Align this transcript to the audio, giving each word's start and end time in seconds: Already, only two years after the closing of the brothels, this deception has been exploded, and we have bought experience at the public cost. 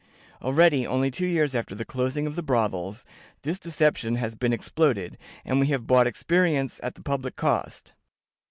Already, 0.41 0.87
only 0.87 1.11
two 1.11 1.27
years 1.27 1.53
after 1.53 1.75
the 1.75 1.85
closing 1.85 2.25
of 2.25 2.35
the 2.35 2.41
brothels, 2.41 3.05
this 3.43 3.59
deception 3.59 4.15
has 4.15 4.33
been 4.33 4.51
exploded, 4.51 5.15
and 5.45 5.59
we 5.59 5.67
have 5.67 5.85
bought 5.85 6.07
experience 6.07 6.79
at 6.81 6.95
the 6.95 7.03
public 7.03 7.35
cost. 7.35 7.93